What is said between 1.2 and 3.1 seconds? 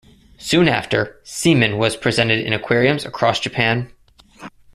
Seaman was presented in aquariums